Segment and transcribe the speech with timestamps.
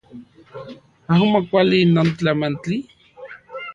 [1.13, 2.77] Amo kuali non tlamantli